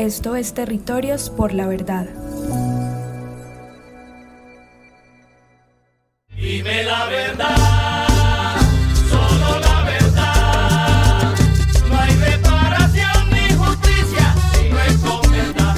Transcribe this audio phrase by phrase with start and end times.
[0.00, 2.06] Esto es Territorios por la Verdad.
[6.34, 8.56] Dime la verdad,
[9.10, 11.34] solo la verdad.
[11.90, 15.76] No hay reparación ni justicia si no es con verdad.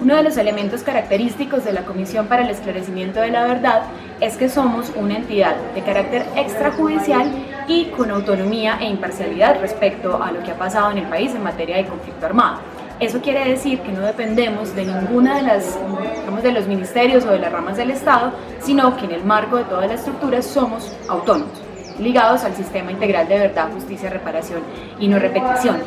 [0.00, 3.82] Uno de los elementos característicos de la Comisión para el Esclarecimiento de la Verdad
[4.22, 7.30] es que somos una entidad de carácter extrajudicial
[7.68, 11.42] y con autonomía e imparcialidad respecto a lo que ha pasado en el país en
[11.42, 12.58] materia de conflicto armado.
[13.00, 15.78] Eso quiere decir que no dependemos de ninguna de las
[16.20, 19.56] digamos, de los ministerios o de las ramas del Estado, sino que en el marco
[19.56, 21.60] de toda la estructura somos autónomos,
[21.98, 24.60] ligados al sistema integral de verdad, justicia, reparación
[25.00, 25.78] y no repetición.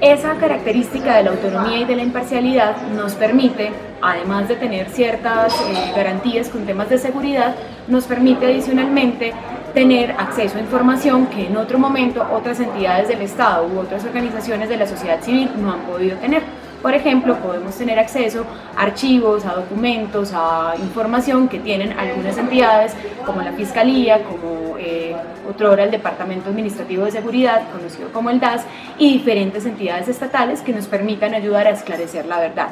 [0.00, 5.52] Esa característica de la autonomía y de la imparcialidad nos permite, además de tener ciertas
[5.52, 7.54] eh, garantías con temas de seguridad,
[7.86, 9.34] nos permite adicionalmente
[9.74, 14.68] tener acceso a información que en otro momento otras entidades del Estado u otras organizaciones
[14.68, 16.42] de la sociedad civil no han podido tener.
[16.82, 22.94] Por ejemplo, podemos tener acceso a archivos, a documentos, a información que tienen algunas entidades
[23.26, 25.14] como la Fiscalía, como eh,
[25.48, 28.64] otrora el Departamento Administrativo de Seguridad, conocido como el DAS,
[28.98, 32.68] y diferentes entidades estatales que nos permitan ayudar a esclarecer la verdad.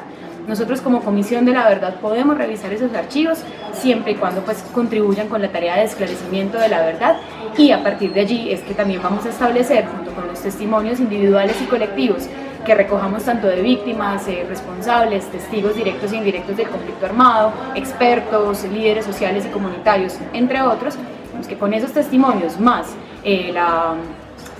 [0.47, 3.39] Nosotros como Comisión de la Verdad podemos revisar esos archivos
[3.73, 7.17] siempre y cuando pues contribuyan con la tarea de esclarecimiento de la verdad.
[7.57, 10.99] Y a partir de allí es que también vamos a establecer junto con los testimonios
[10.99, 12.27] individuales y colectivos
[12.65, 18.63] que recojamos tanto de víctimas, eh, responsables, testigos directos e indirectos del conflicto armado, expertos,
[18.65, 20.95] líderes sociales y comunitarios, entre otros,
[21.33, 22.87] pues que con esos testimonios más
[23.23, 23.95] eh, la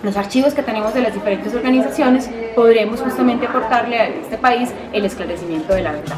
[0.04, 5.06] los archivos que tenemos de las diferentes organizaciones, podremos justamente aportarle a este país el
[5.06, 6.18] esclarecimiento de la verdad.